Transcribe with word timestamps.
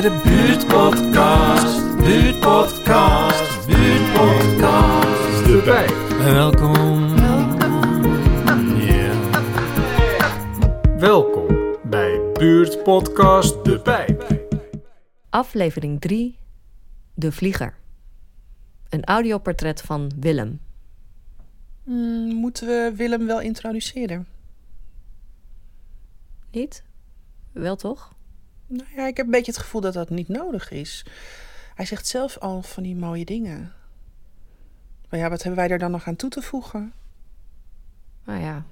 bij 0.00 0.10
de 0.10 0.20
buurtpodcast. 0.24 1.96
Buurtpodcast, 1.96 3.66
buurtpodcast. 3.66 5.44
De 5.46 5.62
Pijp. 5.64 6.18
Welkom. 6.18 7.16
Ja. 8.76 9.30
Welkom 10.98 11.76
bij 11.84 12.20
Buurtpodcast 12.32 13.64
De 13.64 13.80
Pijp. 13.80 14.46
Aflevering 15.30 16.00
3 16.00 16.38
De 17.14 17.32
Vlieger. 17.32 17.74
Een 18.88 19.04
audioportret 19.04 19.80
van 19.80 20.10
Willem. 20.18 20.60
Hmm, 21.84 22.34
moeten 22.34 22.66
we 22.66 22.92
Willem 22.96 23.26
wel 23.26 23.40
introduceren? 23.40 24.26
Niet? 26.50 26.84
Wel 27.52 27.76
toch? 27.76 28.15
Nou 28.66 28.88
ja, 28.96 29.06
ik 29.06 29.16
heb 29.16 29.26
een 29.26 29.32
beetje 29.32 29.52
het 29.52 29.60
gevoel 29.60 29.80
dat 29.80 29.94
dat 29.94 30.10
niet 30.10 30.28
nodig 30.28 30.70
is. 30.70 31.04
Hij 31.74 31.86
zegt 31.86 32.06
zelf 32.06 32.38
al 32.38 32.62
van 32.62 32.82
die 32.82 32.96
mooie 32.96 33.24
dingen. 33.24 33.72
Maar 35.10 35.20
ja, 35.20 35.28
wat 35.28 35.42
hebben 35.42 35.60
wij 35.60 35.70
er 35.70 35.78
dan 35.78 35.90
nog 35.90 36.06
aan 36.06 36.16
toe 36.16 36.30
te 36.30 36.42
voegen? 36.42 36.92
Nou 38.24 38.40
ja. 38.40 38.64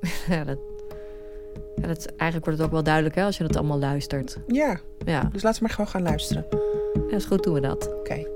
ja, 0.28 0.44
dat, 0.44 0.58
ja 1.76 1.86
dat, 1.86 2.06
eigenlijk 2.06 2.44
wordt 2.44 2.58
het 2.58 2.62
ook 2.62 2.72
wel 2.72 2.82
duidelijk 2.82 3.14
hè, 3.14 3.24
als 3.24 3.36
je 3.36 3.44
het 3.44 3.56
allemaal 3.56 3.78
luistert. 3.78 4.38
Ja, 4.46 4.80
Ja, 5.04 5.22
dus 5.22 5.42
laten 5.42 5.60
we 5.60 5.66
maar 5.66 5.76
gewoon 5.76 5.90
gaan 5.90 6.02
luisteren. 6.02 6.46
ja 7.08 7.16
is 7.16 7.24
goed 7.24 7.42
doen 7.42 7.54
we 7.54 7.60
dat. 7.60 7.94
Oké. 7.94 8.26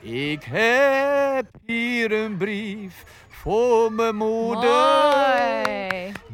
Ik 0.00 0.44
heb 0.44 1.46
hier 1.64 2.12
een 2.12 2.36
brief 2.36 3.04
voor 3.28 3.92
mijn 3.92 4.16
moeder. 4.16 4.70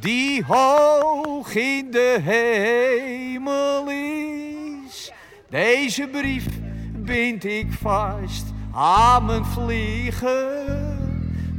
Die 0.01 0.45
hoog 0.45 1.55
in 1.55 1.91
de 1.91 2.19
hemel 2.23 3.91
is. 3.91 5.13
Deze 5.49 6.09
brief 6.09 6.47
bind 6.97 7.45
ik 7.45 7.73
vast 7.73 8.45
aan 8.75 9.25
mijn 9.25 9.45
vliegen. 9.45 10.99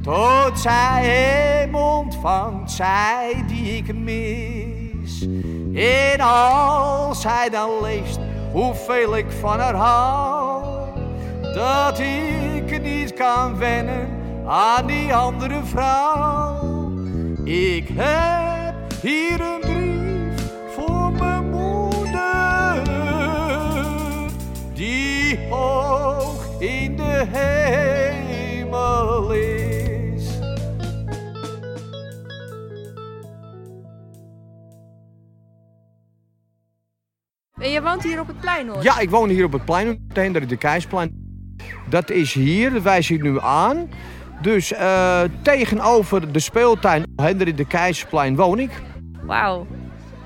Tot 0.04 0.60
zij 0.60 1.06
hem 1.06 1.76
ontvangt, 1.76 2.72
zij 2.72 3.44
die 3.48 3.78
ik 3.78 3.96
mis. 3.96 5.28
En 5.74 6.20
als 6.20 7.22
zij 7.22 7.50
dan 7.50 7.70
leest 7.82 8.20
hoeveel 8.52 9.18
ik 9.18 9.32
van 9.40 9.60
haar 9.60 9.76
hou 9.76 10.64
dat 11.54 12.00
ik 12.00 12.82
niet 12.82 13.14
kan 13.14 13.58
wennen 13.58 14.10
aan 14.48 14.88
die 14.88 15.14
andere 15.16 15.60
vrouw. 15.64 16.71
Ik 17.44 17.88
heb 17.94 18.76
hier 19.02 19.42
een 19.42 19.60
brief 19.60 20.52
voor 20.76 21.12
mijn 21.12 21.50
moeder, 21.50 22.84
die 24.74 25.40
hoog 25.50 26.60
in 26.60 26.98
de 26.98 27.26
hemel 27.32 29.32
is. 29.32 30.40
En 37.54 37.70
je 37.70 37.82
woont 37.82 38.04
hier 38.04 38.20
op 38.20 38.28
het 38.28 38.40
plein 38.40 38.68
hoor. 38.68 38.84
Ja, 38.84 39.00
ik 39.00 39.10
woon 39.10 39.30
hier 39.30 39.46
op 39.46 39.52
het 39.52 39.66
plein, 39.66 40.08
Hendrik 40.14 40.50
de 40.50 40.58
Keisplein. 40.58 41.20
Dat 41.90 42.10
is 42.10 42.34
hier, 42.34 42.82
wijs 42.82 43.12
ik 43.12 43.22
nu 43.22 43.40
aan. 43.40 43.90
Dus 44.42 44.74
eh, 44.74 45.22
tegenover 45.42 46.32
de 46.32 46.40
speeltuin 46.40 47.06
Hendrik 47.16 47.58
de 47.58 47.66
Keisplein 47.66 48.36
woon 48.36 48.60
ik. 48.60 48.72
Wauw. 49.22 49.68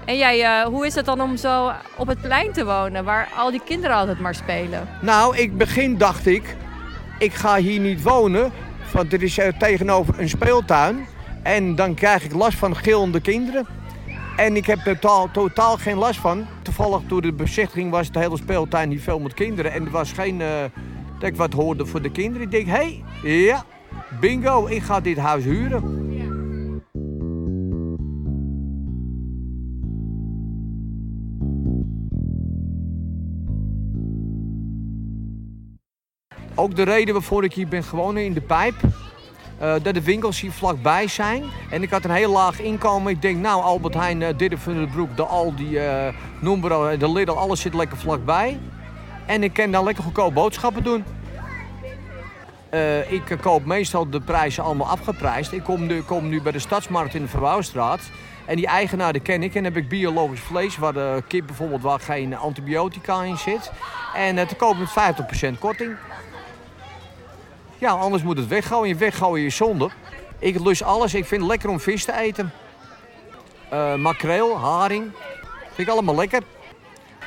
En 0.06 0.18
jij, 0.18 0.44
eh, 0.44 0.66
hoe 0.66 0.86
is 0.86 0.96
het 0.96 1.06
dan 1.06 1.22
om 1.22 1.38
zo 1.38 1.72
op 1.98 2.08
het 2.08 2.22
plein 2.22 2.52
te 2.52 2.66
wonen, 2.66 3.04
waar 3.04 3.30
al 3.38 3.52
die 3.52 3.62
kinderen 3.66 3.96
altijd 3.96 4.20
maar 4.20 4.36
spelen? 4.36 4.88
Nou, 5.02 5.38
ik 5.38 5.58
begin 5.58 5.98
dacht 5.98 6.26
ik, 6.26 6.56
ik 7.20 7.34
ga 7.34 7.58
hier 7.58 7.80
niet 7.80 8.04
wonen, 8.04 8.52
want 8.94 9.12
dit 9.12 9.22
is 9.22 9.38
eh, 9.38 9.58
tegenover 9.58 10.20
een 10.20 10.30
speeltuin. 10.30 11.08
En 11.44 11.76
dan 11.76 11.94
krijg 11.94 12.24
ik 12.24 12.34
last 12.34 12.58
van 12.58 12.76
gillende 12.76 13.22
kinderen. 13.22 13.68
En 14.38 14.56
ik 14.56 14.66
heb 14.66 14.86
er 14.86 15.00
totaal, 15.00 15.32
totaal 15.32 15.78
geen 15.78 15.98
last 15.98 16.20
van. 16.20 16.46
Toevallig 16.62 17.02
toen 17.08 17.22
de 17.22 17.34
bezichtiging 17.34 17.92
was 17.92 18.12
de 18.12 18.20
hele 18.20 18.38
speeltuin 18.38 18.90
niet 18.90 19.02
veel 19.02 19.20
met 19.20 19.34
kinderen. 19.34 19.72
En 19.72 19.86
er 19.86 19.92
was 19.92 20.12
geen, 20.12 20.38
dat 21.20 21.30
ik 21.30 21.36
wat 21.36 21.54
hoorde 21.54 21.86
voor 21.86 22.02
de 22.02 22.12
kinderen. 22.12 22.42
Ik 22.42 22.52
denk, 22.52 22.68
hé, 22.68 23.04
hey, 23.22 23.32
ja, 23.32 23.66
bingo, 24.20 24.68
ik 24.68 24.82
ga 24.82 25.00
dit 25.00 25.18
huis 25.18 25.44
huren. 25.44 26.04
Ook 36.56 36.76
de 36.76 36.84
reden 36.84 37.14
waarvoor 37.14 37.44
ik 37.44 37.54
hier 37.54 37.68
ben 37.68 37.84
gewonnen 37.84 38.26
in 38.26 38.34
de 38.34 38.42
pijp. 38.42 38.76
eh, 39.60 39.74
dat 39.82 39.94
de 39.94 40.04
winkels 40.04 40.42
hier 40.42 40.52
vlakbij 40.52 41.08
zijn. 41.08 41.44
En 41.70 41.84
ik 41.84 41.90
had 41.90 42.04
een 42.04 42.12
heel 42.12 42.32
laag 42.32 42.62
inkomen. 42.62 43.12
Ik 43.12 43.22
denk, 43.22 43.40
nou, 43.40 43.62
Albert 43.62 43.94
Heijn, 43.94 44.22
uh, 44.22 44.30
van 44.56 44.74
den 44.74 44.90
Broek, 44.90 45.18
de 45.18 45.24
Aldi, 45.24 45.78
eh 45.78 46.08
de 47.00 47.12
Lidl, 47.12 47.32
alles 47.32 47.62
zit 47.62 47.74
lekker 47.74 47.98
vlakbij. 47.98 48.60
En 49.26 49.44
ik 49.44 49.54
kan 49.54 49.72
dan 49.72 49.84
lekker 49.84 50.04
goedkoop 50.04 50.34
boodschappen 50.34 50.84
doen. 50.84 51.04
Eh, 52.70 53.12
ik 53.12 53.38
koop 53.42 53.66
meestal 53.66 54.10
de 54.10 54.22
prijzen 54.22 54.64
allemaal 54.64 54.88
afgeprijsd. 54.88 55.52
Ik 55.52 55.64
kom 55.64 55.86
nu, 55.86 56.02
kom 56.02 56.28
nu 56.30 56.42
bij 56.42 56.52
de 56.52 56.60
Stadsmarkt 56.60 57.14
in 57.14 57.22
de 57.22 57.28
Verbouwstraat. 57.28 58.02
En 58.46 58.56
die 58.56 58.68
eigenaar 58.68 59.14
die 59.14 59.22
ken 59.22 59.44
ik. 59.44 59.56
En 59.56 59.64
dan 59.64 59.74
heb 59.74 59.84
ik 59.84 59.90
biologisch 59.90 60.40
vlees, 60.40 60.78
waar 60.78 60.94
de 60.94 61.24
kip 61.28 61.46
bijvoorbeeld 61.46 61.82
waar 61.82 62.00
geen 62.00 62.36
antibiotica 62.36 63.24
in 63.24 63.38
zit. 63.38 63.72
En 64.16 64.38
eh, 64.38 64.48
te 64.48 64.56
koop 64.56 64.78
met 64.78 64.90
50% 64.90 65.60
korting. 65.60 65.96
Ja, 67.78 67.92
anders 67.92 68.24
moet 68.24 68.38
het 68.38 68.48
weggooien. 68.48 68.98
Weggooien 68.98 69.46
is 69.46 69.56
zonde. 69.56 69.90
Ik 70.40 70.60
lust 70.60 70.84
alles. 70.84 71.14
Ik 71.14 71.26
vind 71.26 71.42
het 71.42 71.50
lekker 71.50 71.70
om 71.70 71.80
vis 71.80 72.06
te 72.06 72.18
eten. 72.18 72.52
Eh, 73.70 73.96
makreel, 73.96 74.58
haring. 74.58 75.12
Vind 75.74 75.88
ik 75.88 75.94
allemaal 75.94 76.16
lekker. 76.16 76.42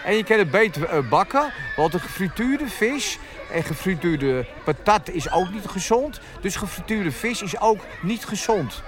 En 0.04 0.14
je 0.16 0.24
kan 0.24 0.38
het 0.38 0.50
beter 0.50 1.08
bakken, 1.08 1.52
want 1.76 1.94
een 1.94 2.00
gefrituurde 2.00 2.66
vis 2.66 3.18
en 3.52 3.62
gefrituurde 3.62 4.46
patat 4.64 5.08
is 5.10 5.32
ook 5.32 5.50
niet 5.50 5.66
gezond. 5.66 6.20
Dus 6.40 6.56
gefrituurde 6.56 7.12
vis 7.12 7.42
is 7.42 7.60
ook 7.60 7.78
niet 8.02 8.24
gezond. 8.24 8.82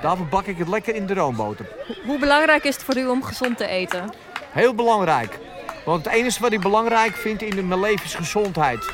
Daarvoor 0.00 0.26
bak 0.26 0.46
ik 0.46 0.58
het 0.58 0.68
lekker 0.68 0.94
in 0.94 1.06
de 1.06 1.14
roomboter. 1.14 1.66
Hoe 2.04 2.18
belangrijk 2.18 2.64
is 2.64 2.74
het 2.74 2.84
voor 2.84 2.96
u 2.96 3.06
om 3.06 3.22
gezond 3.22 3.56
te 3.56 3.66
eten? 3.66 4.12
Heel 4.50 4.74
belangrijk. 4.74 5.38
Want 5.84 6.04
het 6.04 6.14
enige 6.14 6.40
wat 6.40 6.52
ik 6.52 6.60
belangrijk 6.60 7.16
vind 7.16 7.42
in 7.42 7.68
mijn 7.68 7.80
leven 7.80 8.04
is 8.04 8.14
gezondheid. 8.14 8.92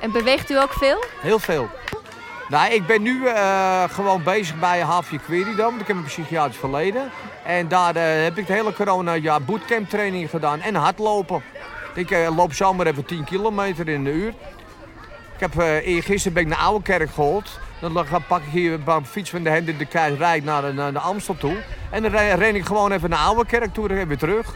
En 0.00 0.12
beweegt 0.12 0.50
u 0.50 0.58
ook 0.58 0.72
veel? 0.72 1.04
Heel 1.20 1.38
veel. 1.38 1.68
Nou, 2.48 2.72
ik 2.72 2.86
ben 2.86 3.02
nu 3.02 3.26
eh, 3.26 3.84
gewoon 3.90 4.22
bezig 4.22 4.58
bij 4.58 4.84
Queridam. 5.24 5.70
want 5.70 5.80
Ik 5.80 5.86
heb 5.86 5.96
een 5.96 6.04
psychiatrisch 6.04 6.56
verleden. 6.56 7.10
En 7.44 7.68
daar 7.68 7.96
eh, 7.96 8.22
heb 8.22 8.38
ik 8.38 8.46
de 8.46 8.52
hele 8.52 8.72
corona 8.72 9.12
ja, 9.12 9.40
bootcamp 9.40 9.88
training 9.88 10.30
gedaan 10.30 10.60
en 10.60 10.74
hardlopen. 10.74 11.42
Ik 11.96 12.10
eh, 12.10 12.36
loop 12.36 12.52
zomaar 12.54 12.86
even 12.86 13.04
10 13.04 13.24
kilometer 13.24 13.88
in 13.88 14.04
de 14.04 14.10
uur. 14.10 14.28
Ik 15.34 15.40
heb 15.40 15.58
eh 15.58 15.86
eergisteren 15.86 16.32
ben 16.32 16.42
ik 16.42 16.48
naar 16.48 16.58
Oudekerk 16.58 17.10
gehold. 17.10 17.58
Dan 17.80 18.06
pak 18.28 18.40
ik 18.42 18.50
hier 18.50 18.80
een 18.86 19.06
fiets 19.06 19.30
van 19.30 19.42
de 19.42 19.50
Hendrik 19.50 19.78
de 19.78 19.86
Keizer 19.86 20.18
rijd 20.18 20.44
naar, 20.44 20.62
de- 20.62 20.72
naar 20.72 20.92
de 20.92 20.98
Amstel 20.98 21.36
toe. 21.36 21.56
En 21.90 22.02
dan 22.02 22.10
ren, 22.10 22.54
ik 22.54 22.66
gewoon 22.66 22.92
even 22.92 23.10
naar 23.10 23.18
Oudekerk 23.18 23.74
toe 23.74 23.88
en 23.88 24.08
weer 24.08 24.18
terug. 24.18 24.54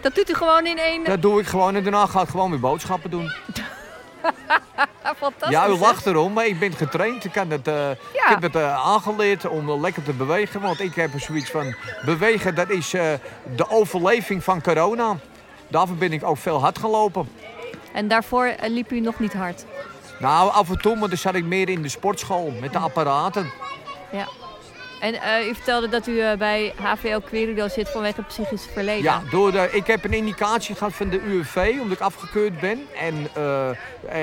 Dat 0.00 0.14
doet 0.14 0.30
u 0.30 0.34
gewoon 0.34 0.66
in 0.66 0.78
één... 0.78 1.04
Dat 1.04 1.22
doe 1.22 1.40
ik 1.40 1.46
gewoon 1.46 1.74
en 1.76 1.82
daarna 1.82 2.06
ga 2.06 2.20
ik 2.22 2.28
gewoon 2.28 2.50
weer 2.50 2.60
boodschappen 2.60 3.10
doen. 3.10 3.32
Fantastisch. 5.16 5.50
Ja, 5.50 5.68
u 5.68 5.78
lacht 5.78 6.06
erom, 6.06 6.32
maar 6.32 6.46
ik 6.46 6.58
ben 6.58 6.72
getraind. 6.72 7.24
Ik, 7.24 7.32
kan 7.32 7.50
het, 7.50 7.66
ik 8.12 8.22
heb 8.28 8.42
het 8.42 8.56
eh, 8.56 8.86
aangeleerd 8.86 9.48
om 9.48 9.80
lekker 9.80 10.02
te 10.02 10.12
bewegen. 10.12 10.60
Want 10.60 10.80
ik 10.80 10.94
heb 10.94 11.14
er 11.14 11.20
zoiets 11.20 11.50
van, 11.50 11.74
bewegen 12.04 12.54
dat 12.54 12.70
is 12.70 12.90
de 12.90 13.68
overleving 13.68 14.44
van 14.44 14.60
corona. 14.62 15.16
Daarvoor 15.68 15.96
ben 15.96 16.12
ik 16.12 16.24
ook 16.24 16.38
veel 16.38 16.60
hard 16.60 16.78
gelopen. 16.78 17.28
En 17.92 18.08
daarvoor 18.08 18.46
eh, 18.46 18.70
liep 18.70 18.92
u 18.92 19.00
nog 19.00 19.18
niet 19.18 19.32
hard. 19.32 19.64
Nou, 20.18 20.52
af 20.52 20.70
en 20.70 20.78
toe, 20.78 20.96
maar 20.96 21.08
dan 21.08 21.18
zat 21.18 21.34
ik 21.34 21.44
meer 21.44 21.68
in 21.68 21.82
de 21.82 21.88
sportschool 21.88 22.52
met 22.60 22.72
de 22.72 22.78
apparaten. 22.78 23.50
Ja. 24.12 24.28
En 25.00 25.14
eh, 25.14 25.48
u 25.48 25.54
vertelde 25.54 25.88
dat 25.88 26.06
u 26.06 26.20
eh, 26.20 26.38
bij 26.38 26.72
HVO 26.82 27.20
Querido 27.20 27.68
zit 27.68 27.88
vanwege 27.88 28.16
het 28.16 28.26
psychisch 28.26 28.66
verleden. 28.72 29.02
Ja, 29.02 29.22
door 29.30 29.52
de, 29.52 29.68
ik 29.72 29.86
heb 29.86 30.04
een 30.04 30.12
indicatie 30.12 30.74
gehad 30.74 30.92
van 30.92 31.08
de 31.08 31.20
UWV, 31.20 31.76
omdat 31.80 31.96
ik 31.96 32.00
afgekeurd 32.00 32.60
ben. 32.60 32.86
En, 32.98 33.28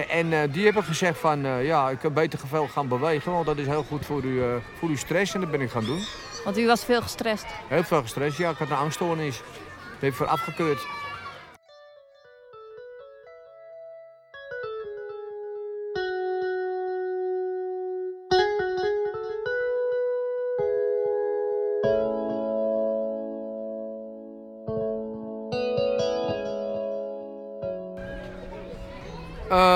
en 0.10 0.52
die 0.52 0.64
hebben 0.64 0.84
gezegd 0.84 1.20
van, 1.20 1.40
ja, 1.64 1.90
ik 1.90 2.00
kan 2.00 2.14
beter 2.14 2.40
veel 2.48 2.68
gaan 2.68 2.88
bewegen, 2.88 3.32
want 3.32 3.46
dat 3.46 3.58
is 3.58 3.68
heel 3.68 3.84
goed 3.84 4.06
voor 4.06 4.22
uw, 4.22 4.42
eh, 4.42 4.56
voor 4.80 4.90
uw 4.90 4.96
stress. 4.96 5.34
En 5.34 5.42
dat 5.42 5.52
ben 5.52 5.62
ik 5.62 5.70
gaan 5.70 5.86
doen. 5.86 6.04
Want 6.44 6.58
u 6.58 6.68
was 6.68 6.86
veel 6.86 7.02
gestrest. 7.02 7.46
Heel 7.68 7.84
veel 7.84 8.02
gestrest, 8.02 8.38
ja, 8.38 8.50
ik 8.50 8.58
had 8.58 8.70
een 8.70 8.76
angststoornis. 8.76 9.38
Dat 9.38 10.00
heb 10.00 10.10
ik 10.10 10.16
voor 10.16 10.28
afgekeurd. 10.28 10.86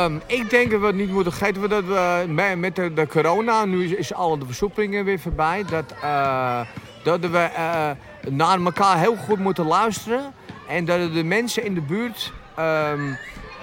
Ehm, 0.07 0.19
ik 0.25 0.49
denk 0.49 0.71
dat 0.71 0.81
we 0.81 0.91
niet 0.91 1.11
moeten 1.11 1.33
vergeten 1.33 1.69
dat 1.69 1.85
we 1.85 2.23
met, 2.57 2.75
de, 2.75 3.07
corona, 3.09 3.65
nu 3.65 3.85
is, 3.85 3.91
is 3.91 4.13
alle 4.13 4.37
de 4.37 4.45
versoepelingen 4.45 5.05
weer 5.05 5.19
voorbij, 5.19 5.63
dat, 5.69 5.93
eh, 6.01 6.61
dat 7.03 7.19
we 7.19 7.37
eh, 7.37 7.89
naar 8.29 8.61
elkaar 8.61 8.99
heel 8.99 9.15
goed 9.15 9.39
moeten 9.39 9.65
luisteren. 9.65 10.33
En 10.67 10.85
dat 10.85 11.13
de 11.13 11.23
mensen 11.23 11.63
in 11.63 11.73
de 11.73 11.81
buurt 11.81 12.33
ehm, 12.55 13.13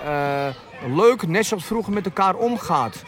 eh, 0.04 0.46
leuk, 0.86 1.26
net 1.26 1.46
zoals 1.46 1.64
vroeger, 1.64 1.92
met 1.92 2.04
elkaar 2.04 2.34
omgaat. 2.34 3.02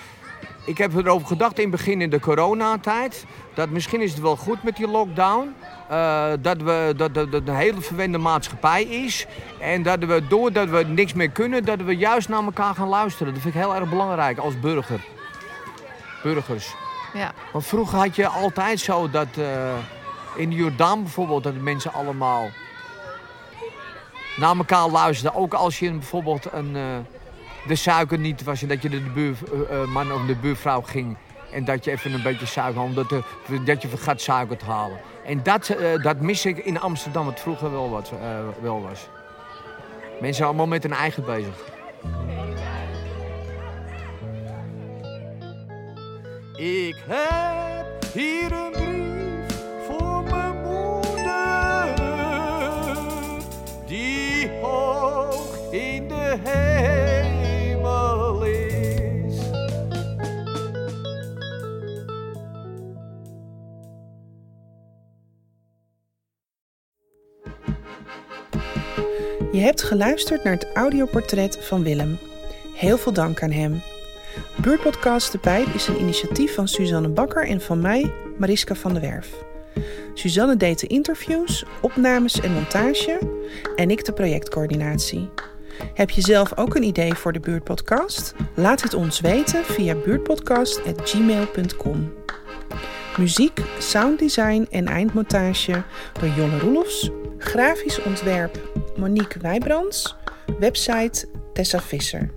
Ik 0.66 0.78
heb 0.78 0.94
erover 0.94 1.26
gedacht 1.26 1.58
in 1.58 1.62
het 1.62 1.70
begin 1.70 2.00
in 2.00 2.10
de 2.10 2.20
coronatijd. 2.20 3.24
Dat 3.54 3.70
misschien 3.70 4.00
is 4.00 4.10
het 4.10 4.20
wel 4.20 4.36
goed 4.36 4.62
met 4.62 4.76
die 4.76 4.88
lockdown. 4.88 5.54
Eh, 5.88 6.32
dat, 6.40 6.62
we, 6.62 6.92
dat, 6.96 7.14
dat, 7.14 7.32
dat 7.32 7.42
een 7.48 7.54
hele 7.54 7.80
verwende 7.80 8.18
maatschappij 8.18 8.82
is. 8.82 9.26
En 9.60 9.82
dat 9.82 9.98
we 9.98 10.26
doordat 10.28 10.68
we 10.68 10.84
niks 10.84 11.12
meer 11.12 11.30
kunnen, 11.30 11.64
dat 11.64 11.80
we 11.80 11.96
juist 11.96 12.28
naar 12.28 12.44
elkaar 12.44 12.74
gaan 12.74 12.88
luisteren. 12.88 13.32
Dat 13.32 13.42
vind 13.42 13.54
ik 13.54 13.60
heel 13.60 13.74
erg 13.74 13.88
belangrijk 13.88 14.38
als 14.38 14.60
burger. 14.60 15.00
Burgers. 16.22 16.74
Ja. 17.14 17.32
Want 17.52 17.66
vroeger 17.66 17.98
had 17.98 18.16
je 18.16 18.26
altijd 18.26 18.80
zo 18.80 19.10
dat 19.10 19.28
eh, 19.36 19.74
in 20.36 20.50
de 20.50 20.56
Jordaan 20.56 21.02
bijvoorbeeld, 21.02 21.42
dat 21.42 21.54
de 21.54 21.60
mensen 21.60 21.92
allemaal 21.92 22.48
naar 24.36 24.56
elkaar 24.56 24.88
luisterden. 24.88 25.40
Ook 25.40 25.54
als 25.54 25.78
je 25.78 25.90
bijvoorbeeld 25.90 26.52
een, 26.52 26.76
eh, 26.76 26.82
de 27.66 27.74
suiker 27.74 28.18
niet 28.18 28.42
was 28.42 28.62
en 28.62 28.68
dat 28.68 28.82
je 28.82 28.88
de 28.88 29.00
buurman 29.00 30.12
of 30.12 30.26
de 30.26 30.36
buurvrouw 30.36 30.80
ging. 30.80 31.16
En 31.52 31.64
dat 31.64 31.84
je 31.84 31.90
even 31.90 32.12
een 32.12 32.22
beetje 32.22 32.46
suiker 32.46 32.80
had, 32.80 32.88
omdat 32.88 33.08
de, 33.08 33.22
dat 33.64 33.82
je 33.82 33.88
vergat 33.88 34.20
suiker 34.20 34.56
te 34.56 34.64
halen. 34.64 35.00
En 35.24 35.42
dat, 35.42 35.68
eh, 35.68 36.02
dat 36.02 36.20
mis 36.20 36.46
ik 36.46 36.58
in 36.58 36.80
Amsterdam, 36.80 37.24
wat 37.24 37.40
vroeger 37.40 37.70
wel, 37.70 37.90
wat, 37.90 38.12
eh, 38.20 38.38
wel 38.62 38.82
was. 38.82 39.08
Mensen 40.10 40.34
zijn 40.34 40.48
allemaal 40.48 40.66
met 40.66 40.82
hun 40.82 40.92
eigen 40.92 41.24
bezig. 41.24 41.54
Ik 46.56 46.96
heb 47.06 48.04
hier 48.12 48.52
een 48.52 48.75
Je 69.56 69.62
hebt 69.62 69.82
geluisterd 69.82 70.44
naar 70.44 70.52
het 70.52 70.66
audioportret 70.74 71.58
van 71.60 71.82
Willem. 71.82 72.18
Heel 72.74 72.98
veel 72.98 73.12
dank 73.12 73.42
aan 73.42 73.50
hem. 73.50 73.82
Buurtpodcast 74.56 75.32
De 75.32 75.38
Pijp 75.38 75.66
is 75.74 75.86
een 75.86 76.00
initiatief 76.00 76.54
van 76.54 76.68
Suzanne 76.68 77.08
Bakker 77.08 77.46
en 77.46 77.60
van 77.60 77.80
mij, 77.80 78.12
Mariska 78.38 78.74
van 78.74 78.92
der 78.92 79.02
Werf. 79.02 79.28
Suzanne 80.14 80.56
deed 80.56 80.80
de 80.80 80.86
interviews, 80.86 81.64
opnames 81.80 82.40
en 82.40 82.52
montage 82.52 83.18
en 83.76 83.90
ik 83.90 84.04
de 84.04 84.12
projectcoördinatie. 84.12 85.28
Heb 85.94 86.10
je 86.10 86.20
zelf 86.20 86.58
ook 86.58 86.74
een 86.74 86.82
idee 86.82 87.14
voor 87.14 87.32
de 87.32 87.40
Buurtpodcast? 87.40 88.34
Laat 88.54 88.82
het 88.82 88.94
ons 88.94 89.20
weten 89.20 89.64
via 89.64 89.94
buurtpodcast.gmail.com. 89.94 92.12
Muziek, 93.18 93.60
sounddesign 93.78 94.66
en 94.70 94.86
eindmontage 94.86 95.82
door 96.20 96.28
Jolle 96.28 96.58
Roelofs. 96.58 97.10
Grafisch 97.38 98.02
ontwerp 98.02 98.75
Monique 98.96 99.38
Wijbrands. 99.40 100.16
Website 100.58 101.28
Tessa 101.52 101.80
Visser. 101.80 102.30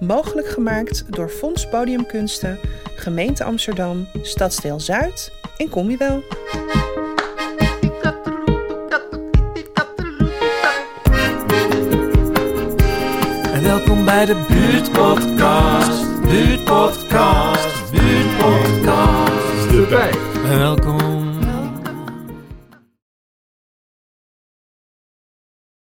Mogelijk 0.00 0.48
gemaakt 0.48 1.04
door 1.12 1.28
Fonds 1.28 1.68
Podiumkunsten, 1.68 2.58
Gemeente 2.96 3.44
Amsterdam, 3.44 4.06
Stadsdeel 4.22 4.80
Zuid 4.80 5.32
en 5.56 5.68
Kom 5.68 5.90
je 5.90 5.96
wel. 5.96 6.22
En 13.52 13.62
welkom 13.62 14.04
bij 14.04 14.24
de 14.24 14.44
buurtpodcast. 14.48 16.20
Buurtpodcast. 16.20 17.90
Buurtpodcast. 17.90 19.70
De 19.70 19.86
Pijp. 19.88 20.18
En 20.44 20.58
welkom 20.58 21.01